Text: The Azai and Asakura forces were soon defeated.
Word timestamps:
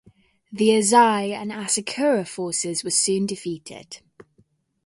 The 0.51 0.69
Azai 0.69 1.29
and 1.31 1.51
Asakura 1.51 2.27
forces 2.27 2.83
were 2.83 2.89
soon 2.89 3.27
defeated. 3.27 3.99